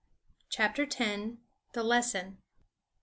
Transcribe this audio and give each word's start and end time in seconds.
CHAPTER 0.49 0.87
X. 0.97 1.37
THE 1.73 1.83
LESSON. 1.83 2.39